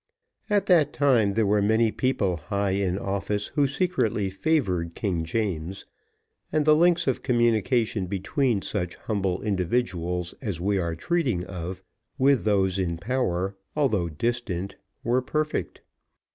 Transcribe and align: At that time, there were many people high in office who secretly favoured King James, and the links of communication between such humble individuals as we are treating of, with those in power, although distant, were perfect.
At 0.49 0.65
that 0.65 0.93
time, 0.93 1.35
there 1.35 1.45
were 1.45 1.61
many 1.61 1.91
people 1.91 2.37
high 2.37 2.71
in 2.71 2.97
office 2.97 3.49
who 3.49 3.67
secretly 3.67 4.31
favoured 4.31 4.95
King 4.95 5.23
James, 5.23 5.85
and 6.51 6.65
the 6.65 6.75
links 6.75 7.05
of 7.05 7.21
communication 7.21 8.07
between 8.07 8.63
such 8.63 8.95
humble 8.95 9.43
individuals 9.43 10.33
as 10.41 10.59
we 10.59 10.79
are 10.79 10.95
treating 10.95 11.45
of, 11.45 11.83
with 12.17 12.45
those 12.45 12.79
in 12.79 12.97
power, 12.97 13.55
although 13.75 14.09
distant, 14.09 14.75
were 15.03 15.21
perfect. 15.21 15.81